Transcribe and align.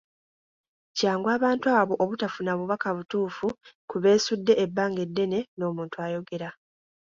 Kyangu 0.97 1.27
abantu 1.37 1.65
abo 1.79 1.93
obutafuna 2.03 2.51
bubaka 2.59 2.89
butuufu 2.97 3.47
ku 3.89 3.95
beesudde 4.03 4.53
ebbanga 4.63 4.99
eddene 5.07 5.39
n’omuntu 5.57 5.95
ayogera. 6.05 6.49